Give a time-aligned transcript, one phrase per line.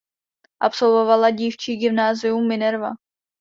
[0.59, 2.91] Absolvovala dívčí gymnázium Minerva.